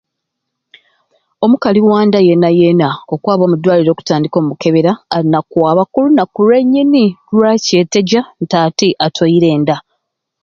[1.45, 7.51] Omukali Wanda yeena yeena okwaba omu ddwaliro okutandika okumukebera alina kwaba ku lunaku lwennyini lwa
[7.65, 9.75] kyeteja nti ati atoire enda.